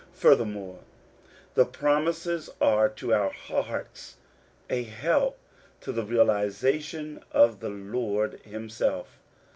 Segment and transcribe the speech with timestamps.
[0.13, 0.79] Furthermore,
[1.53, 4.15] the promises are to our hearts
[4.67, 5.37] a help
[5.81, 9.19] to the realization of the Lord himself.